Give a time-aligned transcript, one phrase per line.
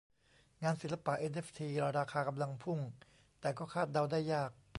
[0.63, 1.67] งานศิลปะเอ็นเอฟที
[1.97, 2.79] ราคากำลังพุ่ง
[3.41, 4.51] แต่ก็คาดเดาได้ยาก